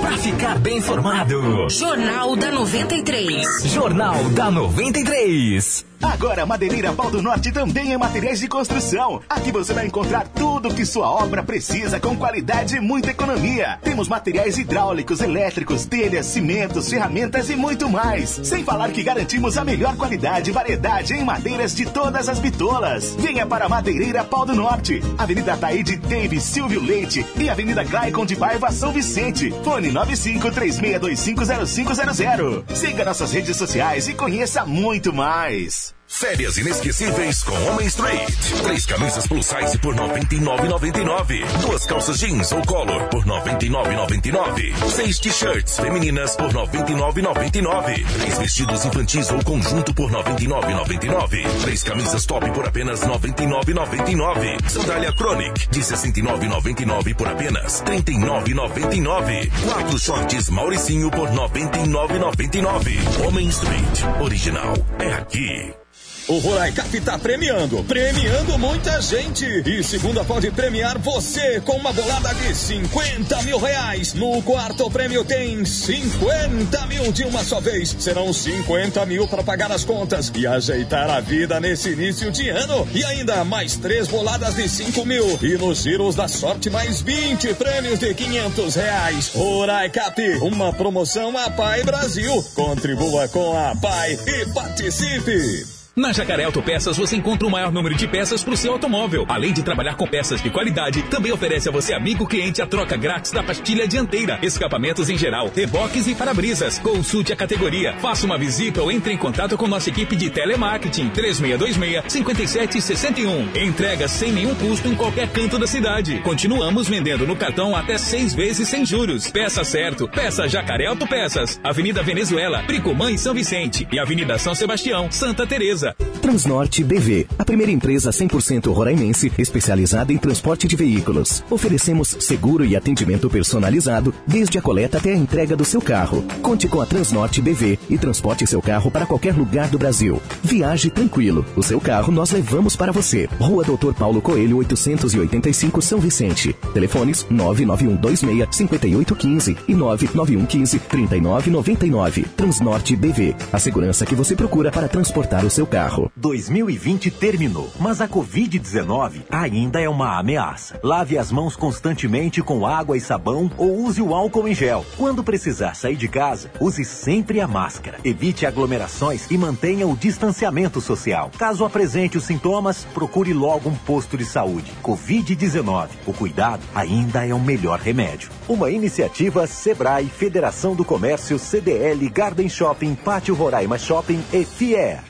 Para 0.00 0.16
ficar 0.16 0.58
bem 0.58 0.78
informado, 0.78 1.68
Jornal 1.68 2.34
da 2.36 2.50
93. 2.50 3.46
Jornal 3.66 4.24
da 4.30 4.50
93. 4.50 5.89
Agora, 6.02 6.46
Madeireira 6.46 6.92
Pau 6.92 7.10
do 7.10 7.20
Norte 7.20 7.50
também 7.52 7.92
é 7.92 7.98
materiais 7.98 8.38
de 8.40 8.48
construção. 8.48 9.20
Aqui 9.28 9.52
você 9.52 9.74
vai 9.74 9.84
encontrar 9.86 10.26
tudo 10.28 10.72
que 10.72 10.86
sua 10.86 11.10
obra 11.10 11.42
precisa 11.42 12.00
com 12.00 12.16
qualidade 12.16 12.76
e 12.76 12.80
muita 12.80 13.10
economia. 13.10 13.78
Temos 13.82 14.08
materiais 14.08 14.56
hidráulicos, 14.56 15.20
elétricos, 15.20 15.84
telhas, 15.84 16.24
cimentos, 16.26 16.88
ferramentas 16.88 17.50
e 17.50 17.56
muito 17.56 17.88
mais. 17.88 18.40
Sem 18.42 18.64
falar 18.64 18.90
que 18.92 19.02
garantimos 19.02 19.58
a 19.58 19.64
melhor 19.64 19.96
qualidade 19.96 20.50
e 20.50 20.52
variedade 20.52 21.14
em 21.14 21.24
madeiras 21.24 21.74
de 21.74 21.86
todas 21.86 22.28
as 22.28 22.38
bitolas. 22.38 23.16
Venha 23.18 23.44
para 23.46 23.68
Madeireira 23.68 24.22
Pau 24.24 24.46
do 24.46 24.54
Norte, 24.54 25.02
Avenida 25.18 25.56
Taíde 25.56 25.96
Davis 25.96 26.44
Silvio 26.44 26.80
Leite 26.82 27.26
e 27.38 27.50
Avenida 27.50 27.82
Glaicon 27.84 28.24
de 28.24 28.36
Paiva 28.36 28.70
São 28.72 28.92
Vicente. 28.92 29.50
Fone 29.62 29.90
9536250500. 29.92 32.64
Siga 32.74 33.04
nossas 33.04 33.32
redes 33.32 33.56
sociais 33.56 34.08
e 34.08 34.14
conheça 34.14 34.64
muito 34.64 35.12
mais. 35.12 35.89
Férias 36.10 36.58
inesquecíveis 36.58 37.42
com 37.44 37.54
Homem 37.68 37.86
Street. 37.86 38.28
Três 38.64 38.84
camisas 38.84 39.26
plus 39.26 39.46
size 39.46 39.78
por 39.78 39.94
99,99. 39.94 41.46
Duas 41.62 41.86
calças 41.86 42.18
jeans 42.18 42.50
ou 42.52 42.60
color 42.66 43.04
por 43.08 43.24
99,99. 43.24 44.90
Seis 44.90 45.18
t-shirts 45.20 45.78
femininas 45.78 46.36
por 46.36 46.52
99,99. 46.52 48.06
Três 48.18 48.38
vestidos 48.38 48.84
infantis 48.84 49.30
ou 49.30 49.42
conjunto 49.44 49.94
por 49.94 50.10
99,99. 50.10 51.62
Três 51.62 51.82
camisas 51.84 52.26
top 52.26 52.50
por 52.50 52.66
apenas 52.66 53.00
99,99. 53.00 54.68
Sandália 54.68 55.12
Chronic 55.12 55.68
de 55.68 55.80
69,99 55.80 57.14
por 57.14 57.28
apenas 57.28 57.82
39,99. 57.84 59.50
Quatro 59.62 59.98
shorts 59.98 60.50
Mauricinho 60.50 61.10
por 61.10 61.30
99,99. 61.30 63.26
Homem 63.26 63.48
Street. 63.48 64.20
Original 64.20 64.74
é 64.98 65.12
aqui. 65.14 65.79
O 66.28 66.38
Roraicap 66.38 67.00
tá 67.00 67.18
premiando, 67.18 67.82
premiando 67.84 68.58
muita 68.58 69.00
gente. 69.00 69.44
E 69.66 69.82
segunda 69.82 70.24
pode 70.24 70.50
premiar 70.50 70.98
você 70.98 71.60
com 71.60 71.72
uma 71.72 71.92
bolada 71.92 72.32
de 72.34 72.54
50 72.54 73.42
mil 73.42 73.58
reais. 73.58 74.14
No 74.14 74.40
quarto 74.42 74.90
prêmio 74.90 75.24
tem 75.24 75.64
50 75.64 76.86
mil 76.86 77.10
de 77.12 77.24
uma 77.24 77.42
só 77.42 77.60
vez. 77.60 77.96
Serão 77.98 78.32
50 78.32 79.04
mil 79.06 79.26
para 79.26 79.42
pagar 79.42 79.72
as 79.72 79.84
contas 79.84 80.30
e 80.34 80.46
ajeitar 80.46 81.10
a 81.10 81.20
vida 81.20 81.58
nesse 81.58 81.90
início 81.90 82.30
de 82.30 82.48
ano. 82.48 82.86
E 82.94 83.04
ainda 83.04 83.44
mais 83.44 83.76
três 83.76 84.06
boladas 84.06 84.54
de 84.54 84.68
5 84.68 85.04
mil. 85.04 85.38
E 85.42 85.56
nos 85.56 85.82
giros 85.82 86.14
da 86.14 86.28
sorte 86.28 86.70
mais 86.70 87.00
20 87.00 87.54
prêmios 87.54 87.98
de 87.98 88.14
500 88.14 88.74
reais. 88.74 89.30
Roraicap, 89.34 90.20
uma 90.42 90.72
promoção 90.72 91.36
a 91.36 91.50
Pai 91.50 91.82
Brasil. 91.82 92.42
Contribua 92.54 93.26
com 93.28 93.56
a 93.58 93.74
Pai 93.74 94.18
e 94.26 94.46
participe. 94.52 95.79
Na 95.96 96.12
Jacaré 96.12 96.44
Autopeças 96.44 96.96
você 96.96 97.16
encontra 97.16 97.48
o 97.48 97.50
maior 97.50 97.72
número 97.72 97.96
de 97.96 98.06
peças 98.06 98.44
para 98.44 98.54
o 98.54 98.56
seu 98.56 98.72
automóvel. 98.72 99.26
Além 99.28 99.52
de 99.52 99.60
trabalhar 99.62 99.96
com 99.96 100.06
peças 100.06 100.40
de 100.40 100.48
qualidade, 100.48 101.02
também 101.04 101.32
oferece 101.32 101.68
a 101.68 101.72
você, 101.72 101.92
amigo 101.92 102.28
cliente, 102.28 102.62
a 102.62 102.66
troca 102.66 102.96
grátis 102.96 103.32
da 103.32 103.42
pastilha 103.42 103.88
dianteira, 103.88 104.38
escapamentos 104.40 105.10
em 105.10 105.18
geral, 105.18 105.50
reboques 105.54 106.06
e 106.06 106.14
para-brisas. 106.14 106.78
Consulte 106.78 107.32
a 107.32 107.36
categoria, 107.36 107.96
faça 107.98 108.24
uma 108.24 108.38
visita 108.38 108.80
ou 108.80 108.92
entre 108.92 109.12
em 109.12 109.16
contato 109.16 109.56
com 109.56 109.66
nossa 109.66 109.90
equipe 109.90 110.14
de 110.14 110.30
telemarketing 110.30 111.10
3626-5761. 111.10 113.56
Entrega 113.60 114.06
sem 114.06 114.30
nenhum 114.30 114.54
custo 114.54 114.86
em 114.86 114.94
qualquer 114.94 115.28
canto 115.30 115.58
da 115.58 115.66
cidade. 115.66 116.20
Continuamos 116.20 116.88
vendendo 116.88 117.26
no 117.26 117.34
cartão 117.34 117.74
até 117.74 117.98
seis 117.98 118.32
vezes 118.32 118.68
sem 118.68 118.86
juros. 118.86 119.28
Peça 119.30 119.64
certo, 119.64 120.08
peça 120.08 120.46
Jacaré 120.48 120.86
Autopeças. 120.86 121.60
Avenida 121.64 122.00
Venezuela, 122.00 122.62
Bricomã 122.62 123.10
e 123.10 123.18
São 123.18 123.34
Vicente. 123.34 123.88
E 123.90 123.98
Avenida 123.98 124.38
São 124.38 124.54
Sebastião, 124.54 125.10
Santa 125.10 125.44
Teresa. 125.46 125.89
Transnorte 126.20 126.84
BV, 126.84 127.26
a 127.38 127.44
primeira 127.44 127.72
empresa 127.72 128.10
100% 128.10 128.72
roraimense 128.72 129.32
especializada 129.38 130.12
em 130.12 130.18
transporte 130.18 130.68
de 130.68 130.76
veículos. 130.76 131.42
Oferecemos 131.50 132.14
seguro 132.20 132.62
e 132.64 132.76
atendimento 132.76 133.28
personalizado, 133.30 134.14
desde 134.26 134.58
a 134.58 134.62
coleta 134.62 134.98
até 134.98 135.12
a 135.12 135.16
entrega 135.16 135.56
do 135.56 135.64
seu 135.64 135.80
carro. 135.80 136.22
Conte 136.42 136.68
com 136.68 136.78
a 136.80 136.86
Transnorte 136.86 137.40
BV 137.40 137.78
e 137.88 137.96
transporte 137.96 138.46
seu 138.46 138.60
carro 138.60 138.90
para 138.90 139.06
qualquer 139.06 139.34
lugar 139.34 139.68
do 139.68 139.78
Brasil. 139.78 140.20
Viaje 140.42 140.90
tranquilo. 140.90 141.46
O 141.56 141.62
seu 141.62 141.80
carro 141.80 142.12
nós 142.12 142.30
levamos 142.30 142.76
para 142.76 142.92
você. 142.92 143.26
Rua 143.38 143.64
Doutor 143.64 143.94
Paulo 143.94 144.20
Coelho, 144.20 144.58
885 144.58 145.80
São 145.80 145.98
Vicente. 145.98 146.54
Telefones 146.74 147.24
99126-5815 147.30 149.56
e 149.66 149.74
99115-3999. 149.74 152.26
Transnorte 152.36 152.94
BV, 152.94 153.34
a 153.50 153.58
segurança 153.58 154.04
que 154.04 154.14
você 154.14 154.36
procura 154.36 154.70
para 154.70 154.86
transportar 154.86 155.46
o 155.46 155.50
seu 155.50 155.66
carro. 155.66 156.10
2020 156.20 157.10
terminou, 157.10 157.70
mas 157.80 158.00
a 158.02 158.06
Covid-19 158.06 159.22
ainda 159.30 159.80
é 159.80 159.88
uma 159.88 160.18
ameaça. 160.18 160.78
Lave 160.82 161.16
as 161.16 161.32
mãos 161.32 161.56
constantemente 161.56 162.42
com 162.42 162.66
água 162.66 162.96
e 162.96 163.00
sabão 163.00 163.50
ou 163.56 163.78
use 163.84 164.02
o 164.02 164.14
álcool 164.14 164.46
em 164.46 164.54
gel. 164.54 164.84
Quando 164.98 165.24
precisar 165.24 165.74
sair 165.74 165.96
de 165.96 166.08
casa, 166.08 166.50
use 166.60 166.84
sempre 166.84 167.40
a 167.40 167.48
máscara. 167.48 167.98
Evite 168.04 168.44
aglomerações 168.44 169.30
e 169.30 169.38
mantenha 169.38 169.86
o 169.86 169.96
distanciamento 169.96 170.80
social. 170.80 171.30
Caso 171.38 171.64
apresente 171.64 172.18
os 172.18 172.24
sintomas, 172.24 172.86
procure 172.92 173.32
logo 173.32 173.70
um 173.70 173.74
posto 173.74 174.18
de 174.18 174.26
saúde. 174.26 174.72
Covid-19. 174.82 175.88
O 176.06 176.12
cuidado 176.12 176.62
ainda 176.74 177.26
é 177.26 177.32
o 177.32 177.40
melhor 177.40 177.78
remédio. 177.78 178.30
Uma 178.46 178.70
iniciativa 178.70 179.46
Sebrae, 179.46 180.06
Federação 180.06 180.74
do 180.74 180.84
Comércio, 180.84 181.38
CDL, 181.38 182.06
Garden 182.10 182.48
Shopping, 182.48 182.94
Pátio 182.94 183.34
Roraima 183.34 183.78
Shopping 183.78 184.22
e 184.32 184.44
Fier. 184.44 185.09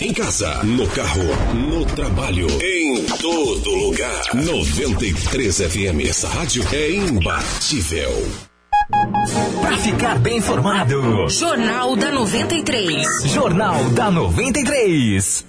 Em 0.00 0.12
casa, 0.12 0.62
no 0.64 0.86
carro, 0.88 1.22
no 1.54 1.84
trabalho, 1.86 2.46
em 2.62 3.04
todo 3.20 3.70
lugar. 3.74 4.22
93 4.34 5.56
FM, 5.56 6.08
essa 6.08 6.28
rádio 6.28 6.64
é 6.72 6.92
imbatível. 6.92 8.10
Para 9.60 9.76
ficar 9.78 10.18
bem 10.18 10.38
informado, 10.38 11.28
Jornal 11.28 11.96
da 11.96 12.10
93. 12.10 13.06
Jornal 13.24 13.84
da 13.90 14.10
93. 14.10 15.44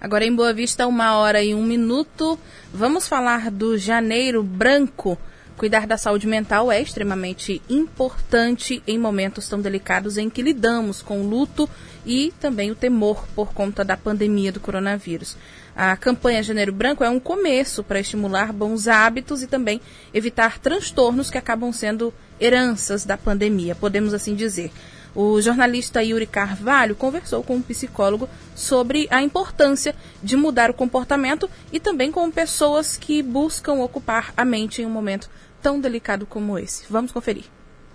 Agora 0.00 0.24
em 0.24 0.34
Boa 0.34 0.52
Vista, 0.52 0.86
uma 0.86 1.16
hora 1.16 1.42
e 1.42 1.54
um 1.54 1.62
minuto. 1.62 2.38
Vamos 2.72 3.08
falar 3.08 3.50
do 3.50 3.76
Janeiro 3.76 4.42
Branco. 4.42 5.18
Cuidar 5.58 5.88
da 5.88 5.98
saúde 5.98 6.24
mental 6.24 6.70
é 6.70 6.80
extremamente 6.80 7.60
importante 7.68 8.80
em 8.86 8.96
momentos 8.96 9.48
tão 9.48 9.60
delicados 9.60 10.16
em 10.16 10.30
que 10.30 10.40
lidamos 10.40 11.02
com 11.02 11.20
o 11.20 11.28
luto 11.28 11.68
e 12.06 12.32
também 12.38 12.70
o 12.70 12.76
temor 12.76 13.26
por 13.34 13.52
conta 13.52 13.84
da 13.84 13.96
pandemia 13.96 14.52
do 14.52 14.60
coronavírus. 14.60 15.36
A 15.74 15.96
campanha 15.96 16.44
Janeiro 16.44 16.72
Branco 16.72 17.02
é 17.02 17.10
um 17.10 17.18
começo 17.18 17.82
para 17.82 17.98
estimular 17.98 18.52
bons 18.52 18.86
hábitos 18.86 19.42
e 19.42 19.48
também 19.48 19.80
evitar 20.14 20.60
transtornos 20.60 21.28
que 21.28 21.38
acabam 21.38 21.72
sendo 21.72 22.14
heranças 22.40 23.04
da 23.04 23.16
pandemia, 23.16 23.74
podemos 23.74 24.14
assim 24.14 24.36
dizer. 24.36 24.70
O 25.12 25.40
jornalista 25.40 26.00
Yuri 26.00 26.26
Carvalho 26.26 26.94
conversou 26.94 27.42
com 27.42 27.56
um 27.56 27.62
psicólogo 27.62 28.28
sobre 28.54 29.08
a 29.10 29.20
importância 29.20 29.92
de 30.22 30.36
mudar 30.36 30.70
o 30.70 30.74
comportamento 30.74 31.50
e 31.72 31.80
também 31.80 32.12
com 32.12 32.30
pessoas 32.30 32.96
que 32.96 33.20
buscam 33.20 33.74
ocupar 33.74 34.32
a 34.36 34.44
mente 34.44 34.82
em 34.82 34.86
um 34.86 34.90
momento 34.90 35.28
tão 35.62 35.80
delicado 35.80 36.26
como 36.26 36.58
esse. 36.58 36.84
Vamos 36.90 37.12
conferir. 37.12 37.44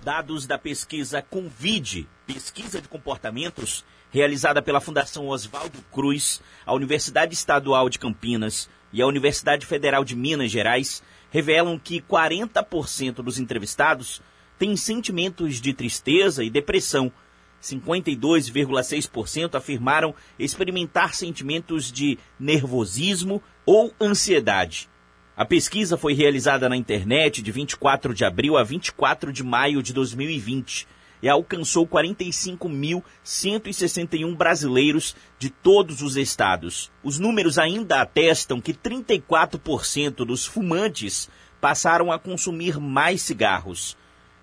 Dados 0.02 0.46
da 0.46 0.58
pesquisa 0.58 1.22
Convide, 1.22 2.06
pesquisa 2.26 2.80
de 2.80 2.88
comportamentos, 2.88 3.84
realizada 4.10 4.62
pela 4.62 4.80
Fundação 4.80 5.28
Oswaldo 5.28 5.78
Cruz, 5.90 6.40
a 6.64 6.72
Universidade 6.72 7.34
Estadual 7.34 7.88
de 7.88 7.98
Campinas 7.98 8.68
e 8.92 9.02
a 9.02 9.06
Universidade 9.06 9.66
Federal 9.66 10.04
de 10.04 10.14
Minas 10.14 10.50
Gerais, 10.50 11.02
revelam 11.30 11.78
que 11.78 12.00
40% 12.00 13.14
dos 13.14 13.38
entrevistados 13.40 14.22
têm 14.58 14.76
sentimentos 14.76 15.60
de 15.60 15.72
tristeza 15.74 16.44
e 16.44 16.50
depressão. 16.50 17.10
52,6% 17.60 19.54
afirmaram 19.54 20.14
experimentar 20.38 21.14
sentimentos 21.14 21.90
de 21.90 22.18
nervosismo 22.38 23.42
ou 23.66 23.92
ansiedade. 24.00 24.88
A 25.36 25.44
pesquisa 25.44 25.96
foi 25.96 26.14
realizada 26.14 26.68
na 26.68 26.76
internet 26.76 27.42
de 27.42 27.50
24 27.50 28.14
de 28.14 28.24
abril 28.24 28.56
a 28.56 28.62
24 28.62 29.32
de 29.32 29.42
maio 29.42 29.82
de 29.82 29.92
2020 29.92 30.86
e 31.20 31.28
alcançou 31.28 31.84
45.161 31.88 34.36
brasileiros 34.36 35.16
de 35.36 35.50
todos 35.50 36.02
os 36.02 36.16
estados. 36.16 36.92
Os 37.02 37.18
números 37.18 37.58
ainda 37.58 38.00
atestam 38.00 38.60
que 38.60 38.72
34% 38.72 40.24
dos 40.24 40.46
fumantes 40.46 41.28
passaram 41.60 42.12
a 42.12 42.18
consumir 42.18 42.78
mais 42.78 43.20
cigarros. 43.20 43.96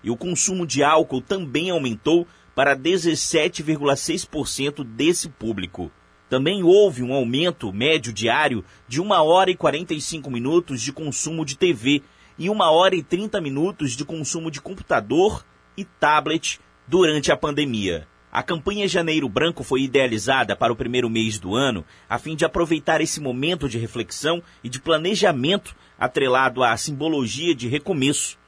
E 0.04 0.10
o 0.10 0.16
consumo 0.16 0.66
de 0.66 0.82
álcool 0.82 1.22
também 1.22 1.70
aumentou 1.70 2.28
para 2.54 2.76
17,6% 2.76 4.84
desse 4.84 5.30
público. 5.30 5.90
Também 6.32 6.62
houve 6.62 7.02
um 7.02 7.12
aumento 7.12 7.70
médio 7.74 8.10
diário 8.10 8.64
de 8.88 9.02
1 9.02 9.10
hora 9.10 9.50
e 9.50 9.54
45 9.54 10.30
minutos 10.30 10.80
de 10.80 10.90
consumo 10.90 11.44
de 11.44 11.58
TV 11.58 12.02
e 12.38 12.48
1 12.48 12.58
hora 12.58 12.96
e 12.96 13.02
30 13.02 13.38
minutos 13.38 13.94
de 13.94 14.02
consumo 14.02 14.50
de 14.50 14.58
computador 14.58 15.44
e 15.76 15.84
tablet 15.84 16.58
durante 16.88 17.30
a 17.30 17.36
pandemia. 17.36 18.08
A 18.32 18.42
campanha 18.42 18.88
Janeiro 18.88 19.28
Branco 19.28 19.62
foi 19.62 19.82
idealizada 19.82 20.56
para 20.56 20.72
o 20.72 20.76
primeiro 20.76 21.10
mês 21.10 21.38
do 21.38 21.54
ano 21.54 21.84
a 22.08 22.18
fim 22.18 22.34
de 22.34 22.46
aproveitar 22.46 23.02
esse 23.02 23.20
momento 23.20 23.68
de 23.68 23.76
reflexão 23.76 24.42
e 24.64 24.70
de 24.70 24.80
planejamento 24.80 25.76
atrelado 25.98 26.64
à 26.64 26.74
simbologia 26.78 27.54
de 27.54 27.68
recomeço. 27.68 28.38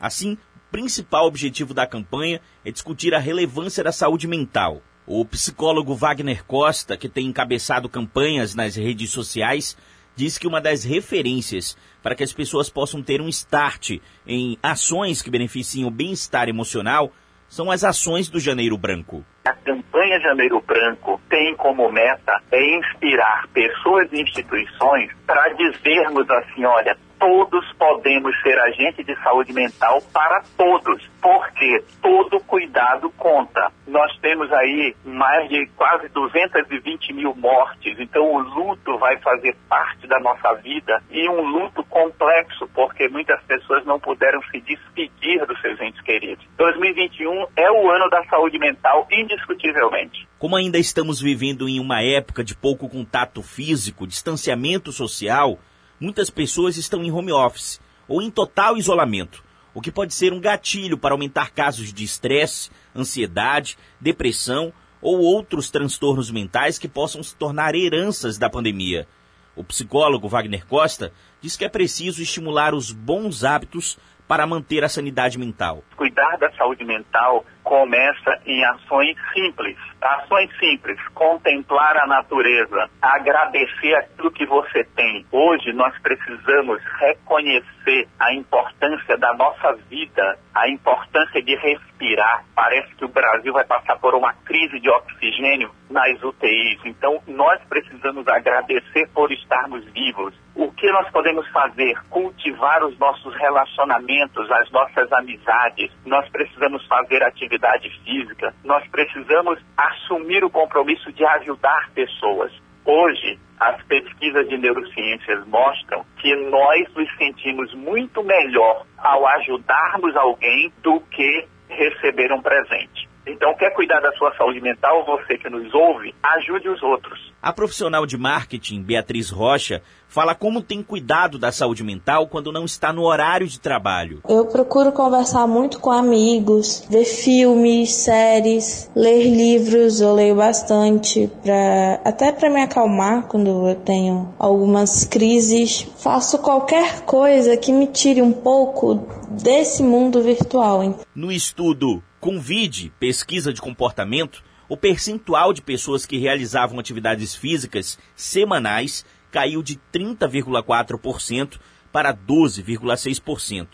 Assim, 0.00 0.32
o 0.32 0.70
principal 0.72 1.26
objetivo 1.26 1.72
da 1.72 1.86
campanha 1.86 2.40
é 2.64 2.72
discutir 2.72 3.14
a 3.14 3.20
relevância 3.20 3.84
da 3.84 3.92
saúde 3.92 4.26
mental, 4.26 4.82
o 5.10 5.24
psicólogo 5.24 5.94
Wagner 5.94 6.44
Costa, 6.44 6.94
que 6.94 7.08
tem 7.08 7.26
encabeçado 7.26 7.88
campanhas 7.88 8.54
nas 8.54 8.76
redes 8.76 9.10
sociais, 9.10 9.74
diz 10.14 10.36
que 10.36 10.46
uma 10.46 10.60
das 10.60 10.84
referências 10.84 11.78
para 12.02 12.14
que 12.14 12.22
as 12.22 12.32
pessoas 12.32 12.68
possam 12.68 13.02
ter 13.02 13.22
um 13.22 13.28
start 13.28 14.00
em 14.26 14.58
ações 14.62 15.22
que 15.22 15.30
beneficiem 15.30 15.86
o 15.86 15.90
bem-estar 15.90 16.46
emocional 16.50 17.10
são 17.48 17.70
as 17.70 17.84
ações 17.84 18.28
do 18.28 18.38
Janeiro 18.38 18.76
Branco. 18.76 19.24
A 19.46 19.54
campanha 19.54 20.20
Janeiro 20.20 20.60
Branco 20.60 21.18
tem 21.30 21.56
como 21.56 21.90
meta 21.90 22.42
é 22.52 22.76
inspirar 22.76 23.48
pessoas 23.54 24.12
e 24.12 24.20
instituições 24.20 25.10
para 25.26 25.48
dizermos 25.54 26.28
assim, 26.28 26.66
olha, 26.66 26.94
todos 27.18 27.64
podemos 27.72 28.34
ser 28.42 28.58
agente 28.60 29.02
de 29.04 29.14
saúde 29.22 29.52
mental 29.52 30.00
para 30.12 30.42
todos, 30.56 31.02
porque 31.20 31.84
todo 32.00 32.40
cuidado 32.40 33.10
conta. 33.10 33.70
Nós 33.86 34.16
temos 34.18 34.52
aí 34.52 34.94
mais 35.04 35.48
de 35.48 35.66
quase 35.76 36.08
220 36.08 37.12
mil 37.12 37.34
mortes, 37.34 37.98
então 37.98 38.22
o 38.22 38.38
luto 38.38 38.98
vai 38.98 39.16
fazer 39.18 39.56
parte 39.68 40.06
da 40.06 40.18
nossa 40.20 40.54
vida 40.54 41.02
e 41.10 41.28
um 41.28 41.40
luto 41.42 41.84
complexo, 41.84 42.68
porque 42.74 43.08
muitas 43.08 43.42
pessoas 43.44 43.84
não 43.84 43.98
puderam 43.98 44.40
se 44.50 44.60
despedir 44.60 45.44
dos 45.46 45.60
seus 45.60 45.80
entes 45.80 46.00
queridos. 46.02 46.44
2021 46.56 47.46
é 47.56 47.70
o 47.70 47.90
ano 47.90 48.08
da 48.10 48.24
saúde 48.24 48.58
mental, 48.58 49.06
indiscutivelmente. 49.10 50.28
Como 50.38 50.56
ainda 50.56 50.78
estamos 50.78 51.20
vivendo 51.20 51.68
em 51.68 51.80
uma 51.80 52.02
época 52.02 52.44
de 52.44 52.54
pouco 52.54 52.88
contato 52.88 53.42
físico, 53.42 54.06
distanciamento 54.06 54.92
social, 54.92 55.58
muitas 56.00 56.30
pessoas 56.30 56.76
estão 56.76 57.02
em 57.02 57.10
home 57.10 57.32
office 57.32 57.80
ou 58.06 58.22
em 58.22 58.30
total 58.30 58.76
isolamento, 58.76 59.44
o 59.74 59.80
que 59.80 59.92
pode 59.92 60.14
ser 60.14 60.32
um 60.32 60.40
gatilho 60.40 60.96
para 60.98 61.14
aumentar 61.14 61.52
casos 61.52 61.92
de 61.92 62.04
estresse, 62.04 62.70
ansiedade, 62.96 63.76
depressão 64.00 64.72
ou 65.00 65.20
outros 65.20 65.70
transtornos 65.70 66.30
mentais 66.30 66.78
que 66.78 66.88
possam 66.88 67.22
se 67.22 67.36
tornar 67.36 67.74
heranças 67.74 68.38
da 68.38 68.50
pandemia. 68.50 69.06
O 69.54 69.64
psicólogo 69.64 70.28
Wagner 70.28 70.66
Costa 70.66 71.12
diz 71.40 71.56
que 71.56 71.64
é 71.64 71.68
preciso 71.68 72.22
estimular 72.22 72.74
os 72.74 72.92
bons 72.92 73.44
hábitos 73.44 73.98
para 74.26 74.46
manter 74.46 74.84
a 74.84 74.88
sanidade 74.88 75.38
mental. 75.38 75.82
Cuidar 75.96 76.36
da 76.38 76.50
saúde 76.52 76.84
mental 76.84 77.44
começa 77.68 78.40
em 78.46 78.64
ações 78.64 79.14
simples. 79.34 79.76
Ações 80.00 80.48
simples, 80.58 80.98
contemplar 81.08 81.98
a 81.98 82.06
natureza, 82.06 82.88
agradecer 83.02 83.94
aquilo 83.96 84.30
que 84.30 84.46
você 84.46 84.84
tem. 84.96 85.26
Hoje 85.30 85.72
nós 85.74 85.92
precisamos 86.00 86.80
reconhecer 86.98 88.08
a 88.18 88.32
importância 88.32 89.18
da 89.18 89.34
nossa 89.34 89.74
vida, 89.90 90.38
a 90.54 90.68
importância 90.70 91.42
de 91.42 91.54
respirar. 91.56 92.44
Parece 92.54 92.94
que 92.94 93.04
o 93.04 93.08
Brasil 93.08 93.52
vai 93.52 93.64
passar 93.64 93.98
por 93.98 94.14
uma 94.14 94.32
crise 94.44 94.80
de 94.80 94.88
oxigênio 94.88 95.70
nas 95.90 96.22
UTIs. 96.22 96.80
Então 96.86 97.20
nós 97.26 97.60
precisamos 97.68 98.26
agradecer 98.28 99.08
por 99.12 99.30
estarmos 99.30 99.84
vivos. 99.92 100.32
O 100.54 100.72
que 100.72 100.90
nós 100.90 101.10
podemos 101.10 101.46
fazer? 101.50 101.96
Cultivar 102.08 102.84
os 102.84 102.96
nossos 102.98 103.34
relacionamentos, 103.36 104.50
as 104.50 104.70
nossas 104.70 105.12
amizades. 105.12 105.90
Nós 106.06 106.28
precisamos 106.30 106.84
fazer 106.86 107.22
atividades 107.22 107.57
atividade 107.58 107.90
física, 108.04 108.54
nós 108.64 108.86
precisamos 108.88 109.58
assumir 109.76 110.44
o 110.44 110.50
compromisso 110.50 111.12
de 111.12 111.24
ajudar 111.24 111.90
pessoas. 111.94 112.52
Hoje, 112.84 113.38
as 113.58 113.82
pesquisas 113.82 114.48
de 114.48 114.56
neurociências 114.56 115.46
mostram 115.46 116.04
que 116.18 116.34
nós 116.36 116.88
nos 116.94 117.08
sentimos 117.16 117.74
muito 117.74 118.22
melhor 118.22 118.86
ao 118.96 119.26
ajudarmos 119.26 120.16
alguém 120.16 120.72
do 120.82 121.00
que 121.00 121.46
receber 121.68 122.32
um 122.32 122.40
presente. 122.40 123.08
Então, 123.28 123.54
quer 123.54 123.70
cuidar 123.74 124.00
da 124.00 124.10
sua 124.12 124.34
saúde 124.36 124.60
mental? 124.60 125.04
Você 125.04 125.36
que 125.36 125.50
nos 125.50 125.72
ouve, 125.74 126.14
ajude 126.22 126.68
os 126.68 126.82
outros. 126.82 127.32
A 127.42 127.52
profissional 127.52 128.06
de 128.06 128.16
marketing, 128.16 128.82
Beatriz 128.82 129.30
Rocha, 129.30 129.82
fala 130.08 130.34
como 130.34 130.62
tem 130.62 130.82
cuidado 130.82 131.38
da 131.38 131.52
saúde 131.52 131.84
mental 131.84 132.26
quando 132.26 132.50
não 132.50 132.64
está 132.64 132.92
no 132.92 133.04
horário 133.04 133.46
de 133.46 133.60
trabalho. 133.60 134.22
Eu 134.28 134.46
procuro 134.46 134.90
conversar 134.92 135.46
muito 135.46 135.78
com 135.78 135.90
amigos, 135.90 136.86
ver 136.90 137.04
filmes, 137.04 137.92
séries, 137.92 138.90
ler 138.96 139.22
livros, 139.24 140.00
eu 140.00 140.14
leio 140.14 140.34
bastante, 140.34 141.30
pra, 141.42 142.00
até 142.04 142.32
para 142.32 142.48
me 142.48 142.62
acalmar 142.62 143.28
quando 143.28 143.68
eu 143.68 143.76
tenho 143.76 144.34
algumas 144.38 145.04
crises. 145.04 145.82
Faço 145.98 146.38
qualquer 146.38 147.02
coisa 147.02 147.56
que 147.56 147.72
me 147.72 147.86
tire 147.88 148.22
um 148.22 148.32
pouco 148.32 149.06
desse 149.30 149.82
mundo 149.82 150.22
virtual. 150.22 150.78
No 151.14 151.30
estudo 151.30 152.02
Convide 152.20 152.92
pesquisa 152.98 153.52
de 153.52 153.60
comportamento, 153.60 154.42
o 154.68 154.76
percentual 154.76 155.52
de 155.52 155.62
pessoas 155.62 156.04
que 156.04 156.18
realizavam 156.18 156.80
atividades 156.80 157.32
físicas 157.34 157.96
semanais 158.16 159.06
caiu 159.30 159.62
de 159.62 159.80
30,4% 159.92 161.60
para 161.92 162.12
12,6%. 162.12 163.68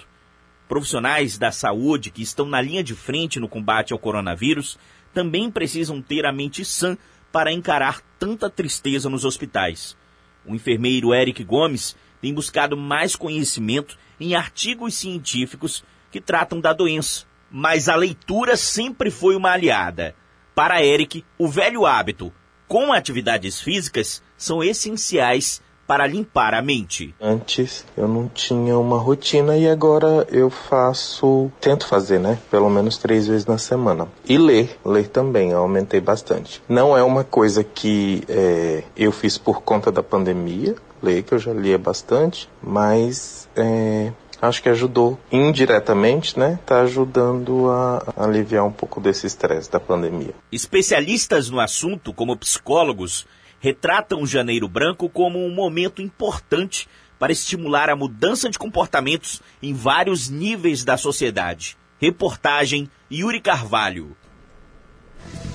Profissionais 0.68 1.38
da 1.38 1.50
saúde 1.50 2.10
que 2.10 2.22
estão 2.22 2.44
na 2.44 2.60
linha 2.60 2.84
de 2.84 2.94
frente 2.94 3.40
no 3.40 3.48
combate 3.48 3.94
ao 3.94 3.98
coronavírus 3.98 4.78
também 5.14 5.50
precisam 5.50 6.02
ter 6.02 6.26
a 6.26 6.32
mente 6.32 6.66
sã 6.66 6.98
para 7.32 7.50
encarar 7.50 8.02
tanta 8.18 8.50
tristeza 8.50 9.08
nos 9.08 9.24
hospitais. 9.24 9.96
O 10.44 10.54
enfermeiro 10.54 11.14
Eric 11.14 11.42
Gomes 11.42 11.96
tem 12.20 12.34
buscado 12.34 12.76
mais 12.76 13.16
conhecimento 13.16 13.96
em 14.20 14.34
artigos 14.34 14.94
científicos 14.94 15.82
que 16.10 16.20
tratam 16.20 16.60
da 16.60 16.74
doença 16.74 17.24
mas 17.56 17.88
a 17.88 17.94
leitura 17.94 18.56
sempre 18.56 19.12
foi 19.12 19.36
uma 19.36 19.52
aliada. 19.52 20.12
Para 20.56 20.84
Eric, 20.84 21.24
o 21.38 21.46
velho 21.46 21.86
hábito 21.86 22.32
com 22.66 22.92
atividades 22.92 23.60
físicas 23.60 24.20
são 24.36 24.60
essenciais 24.60 25.62
para 25.86 26.04
limpar 26.04 26.52
a 26.52 26.60
mente. 26.60 27.14
Antes 27.20 27.86
eu 27.96 28.08
não 28.08 28.26
tinha 28.26 28.76
uma 28.76 28.98
rotina 28.98 29.56
e 29.56 29.68
agora 29.68 30.26
eu 30.32 30.50
faço, 30.50 31.48
tento 31.60 31.86
fazer, 31.86 32.18
né? 32.18 32.40
Pelo 32.50 32.68
menos 32.68 32.98
três 32.98 33.28
vezes 33.28 33.46
na 33.46 33.58
semana. 33.58 34.08
E 34.28 34.36
ler, 34.36 34.76
ler 34.84 35.06
também, 35.06 35.52
eu 35.52 35.58
aumentei 35.58 36.00
bastante. 36.00 36.60
Não 36.68 36.96
é 36.96 37.04
uma 37.04 37.22
coisa 37.22 37.62
que 37.62 38.24
é, 38.28 38.82
eu 38.96 39.12
fiz 39.12 39.38
por 39.38 39.62
conta 39.62 39.92
da 39.92 40.02
pandemia, 40.02 40.74
ler 41.00 41.22
que 41.22 41.34
eu 41.34 41.38
já 41.38 41.52
lia 41.52 41.78
bastante, 41.78 42.48
mas 42.60 43.48
é, 43.54 44.10
acho 44.40 44.62
que 44.62 44.68
ajudou 44.68 45.18
indiretamente, 45.30 46.38
né? 46.38 46.58
Está 46.60 46.80
ajudando 46.82 47.70
a 47.70 48.14
aliviar 48.16 48.64
um 48.64 48.72
pouco 48.72 49.00
desse 49.00 49.26
estresse 49.26 49.70
da 49.70 49.80
pandemia. 49.80 50.34
Especialistas 50.50 51.48
no 51.48 51.60
assunto, 51.60 52.12
como 52.12 52.36
psicólogos, 52.36 53.26
retratam 53.60 54.22
o 54.22 54.26
Janeiro 54.26 54.68
Branco 54.68 55.08
como 55.08 55.38
um 55.38 55.54
momento 55.54 56.02
importante 56.02 56.88
para 57.18 57.32
estimular 57.32 57.88
a 57.88 57.96
mudança 57.96 58.50
de 58.50 58.58
comportamentos 58.58 59.40
em 59.62 59.72
vários 59.72 60.28
níveis 60.28 60.84
da 60.84 60.96
sociedade. 60.96 61.76
Reportagem 61.98 62.90
Yuri 63.10 63.40
Carvalho. 63.40 64.16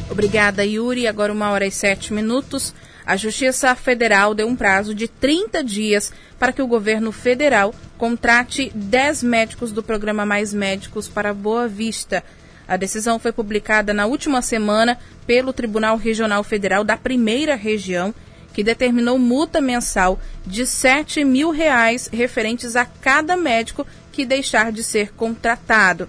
Obrigada, 0.09 0.65
Yuri. 0.65 1.05
Agora 1.05 1.31
uma 1.31 1.51
hora 1.51 1.67
e 1.67 1.71
sete 1.71 2.11
minutos. 2.11 2.73
A 3.09 3.15
Justiça 3.15 3.73
Federal 3.73 4.35
deu 4.35 4.47
um 4.47 4.55
prazo 4.55 4.93
de 4.93 5.07
30 5.07 5.63
dias 5.63 6.13
para 6.37 6.53
que 6.53 6.61
o 6.61 6.67
governo 6.67 7.11
federal 7.11 7.73
contrate 7.97 8.71
10 8.75 9.23
médicos 9.23 9.71
do 9.71 9.81
programa 9.81 10.27
Mais 10.27 10.53
Médicos 10.53 11.07
para 11.07 11.33
Boa 11.33 11.67
Vista. 11.67 12.23
A 12.67 12.77
decisão 12.77 13.17
foi 13.17 13.31
publicada 13.31 13.95
na 13.95 14.05
última 14.05 14.43
semana 14.43 14.99
pelo 15.25 15.51
Tribunal 15.51 15.97
Regional 15.97 16.43
Federal 16.43 16.83
da 16.83 16.95
Primeira 16.95 17.55
Região, 17.55 18.13
que 18.53 18.63
determinou 18.63 19.17
multa 19.17 19.59
mensal 19.59 20.19
de 20.45 20.67
7 20.67 21.23
mil 21.25 21.49
reais 21.49 22.07
referentes 22.13 22.75
a 22.75 22.85
cada 22.85 23.35
médico 23.35 23.87
que 24.11 24.23
deixar 24.23 24.71
de 24.71 24.83
ser 24.83 25.13
contratado. 25.13 26.07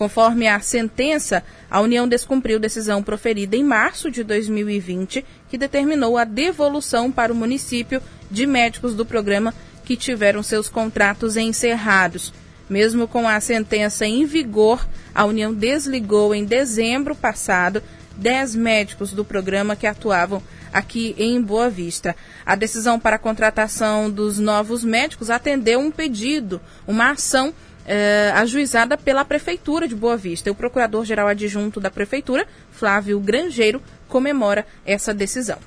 Conforme 0.00 0.48
a 0.48 0.58
sentença, 0.60 1.44
a 1.70 1.78
União 1.78 2.08
descumpriu 2.08 2.58
decisão 2.58 3.02
proferida 3.02 3.54
em 3.54 3.62
março 3.62 4.10
de 4.10 4.24
2020, 4.24 5.22
que 5.50 5.58
determinou 5.58 6.16
a 6.16 6.24
devolução 6.24 7.12
para 7.12 7.30
o 7.30 7.36
município 7.36 8.02
de 8.30 8.46
médicos 8.46 8.94
do 8.94 9.04
programa 9.04 9.52
que 9.84 9.98
tiveram 9.98 10.42
seus 10.42 10.70
contratos 10.70 11.36
encerrados. 11.36 12.32
Mesmo 12.66 13.06
com 13.06 13.28
a 13.28 13.38
sentença 13.40 14.06
em 14.06 14.24
vigor, 14.24 14.88
a 15.14 15.26
União 15.26 15.52
desligou 15.52 16.34
em 16.34 16.46
dezembro 16.46 17.14
passado 17.14 17.82
10 18.16 18.54
médicos 18.54 19.12
do 19.12 19.22
programa 19.22 19.76
que 19.76 19.86
atuavam 19.86 20.42
aqui 20.72 21.14
em 21.18 21.42
Boa 21.42 21.68
Vista. 21.68 22.16
A 22.46 22.54
decisão 22.54 22.98
para 22.98 23.16
a 23.16 23.18
contratação 23.18 24.10
dos 24.10 24.38
novos 24.38 24.82
médicos 24.82 25.28
atendeu 25.28 25.78
um 25.78 25.90
pedido, 25.90 26.58
uma 26.86 27.10
ação 27.10 27.52
eh, 27.92 28.30
ajuizada 28.36 28.96
pela 28.96 29.24
Prefeitura 29.24 29.88
de 29.88 29.96
Boa 29.96 30.16
Vista. 30.16 30.48
O 30.48 30.54
Procurador-Geral 30.54 31.26
Adjunto 31.26 31.80
da 31.80 31.90
Prefeitura, 31.90 32.46
Flávio 32.70 33.18
Grangeiro, 33.18 33.82
comemora 34.08 34.64
essa 34.86 35.12
decisão. 35.12 35.58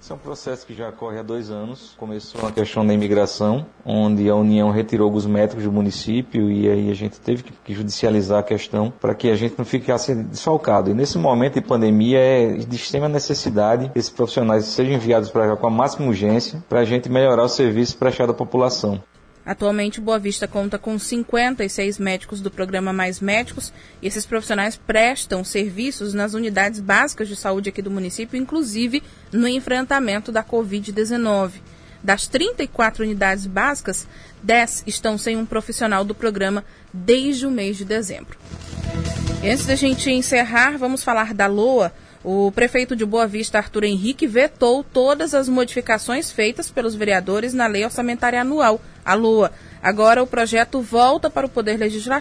Esse 0.00 0.10
é 0.10 0.16
um 0.16 0.18
processo 0.18 0.66
que 0.66 0.74
já 0.74 0.88
ocorre 0.88 1.18
há 1.18 1.22
dois 1.22 1.50
anos. 1.50 1.94
Começou 1.96 2.46
a 2.46 2.50
questão 2.50 2.84
da 2.84 2.92
imigração, 2.92 3.66
onde 3.86 4.28
a 4.28 4.34
União 4.34 4.70
retirou 4.70 5.06
alguns 5.06 5.26
médicos 5.26 5.62
do 5.62 5.70
município 5.70 6.50
e 6.50 6.68
aí 6.68 6.90
a 6.90 6.94
gente 6.94 7.20
teve 7.20 7.44
que 7.44 7.72
judicializar 7.72 8.40
a 8.40 8.42
questão 8.42 8.92
para 9.00 9.14
que 9.14 9.30
a 9.30 9.36
gente 9.36 9.54
não 9.56 9.64
ficasse 9.64 10.12
desfalcado. 10.12 10.90
E 10.90 10.94
nesse 10.94 11.16
momento 11.18 11.54
de 11.54 11.60
pandemia 11.60 12.18
é 12.18 12.52
de 12.52 12.76
extrema 12.76 13.08
necessidade 13.08 13.90
que 13.90 13.98
esses 13.98 14.10
profissionais 14.10 14.64
sejam 14.64 14.92
enviados 14.92 15.30
para 15.30 15.48
cá 15.48 15.56
com 15.56 15.68
a 15.68 15.70
máxima 15.70 16.08
urgência 16.08 16.62
para 16.68 16.80
a 16.80 16.84
gente 16.84 17.08
melhorar 17.08 17.44
o 17.44 17.48
serviço 17.48 17.96
prestado 17.96 18.30
à 18.30 18.34
população. 18.34 19.00
Atualmente, 19.44 20.00
Boa 20.00 20.18
Vista 20.18 20.48
conta 20.48 20.78
com 20.78 20.98
56 20.98 21.98
médicos 21.98 22.40
do 22.40 22.50
programa 22.50 22.92
Mais 22.92 23.20
Médicos 23.20 23.72
e 24.00 24.06
esses 24.06 24.24
profissionais 24.24 24.76
prestam 24.76 25.44
serviços 25.44 26.14
nas 26.14 26.32
unidades 26.32 26.80
básicas 26.80 27.28
de 27.28 27.36
saúde 27.36 27.68
aqui 27.68 27.82
do 27.82 27.90
município, 27.90 28.38
inclusive 28.38 29.02
no 29.30 29.46
enfrentamento 29.46 30.32
da 30.32 30.42
Covid-19. 30.42 31.52
Das 32.02 32.26
34 32.26 33.02
unidades 33.02 33.46
básicas, 33.46 34.06
10 34.42 34.84
estão 34.86 35.18
sem 35.18 35.36
um 35.36 35.46
profissional 35.46 36.04
do 36.04 36.14
programa 36.14 36.64
desde 36.92 37.46
o 37.46 37.50
mês 37.50 37.76
de 37.76 37.84
dezembro. 37.84 38.38
Antes 39.42 39.66
da 39.66 39.74
gente 39.74 40.10
encerrar, 40.10 40.78
vamos 40.78 41.04
falar 41.04 41.34
da 41.34 41.46
LOA. 41.46 41.92
O 42.22 42.50
prefeito 42.52 42.96
de 42.96 43.04
Boa 43.04 43.26
Vista, 43.26 43.58
Arthur 43.58 43.84
Henrique, 43.84 44.26
vetou 44.26 44.82
todas 44.82 45.34
as 45.34 45.46
modificações 45.46 46.32
feitas 46.32 46.70
pelos 46.70 46.94
vereadores 46.94 47.52
na 47.52 47.66
Lei 47.66 47.84
Orçamentária 47.84 48.40
Anual, 48.40 48.80
a 49.04 49.14
LOA. 49.14 49.52
Agora 49.82 50.22
o 50.22 50.26
projeto 50.26 50.80
volta 50.80 51.28
para 51.28 51.46
o 51.46 51.50
Poder 51.50 51.78
Legislativo 51.78 52.14